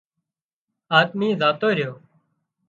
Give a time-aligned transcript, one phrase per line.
[0.97, 1.93] آۮمي زاتو ريو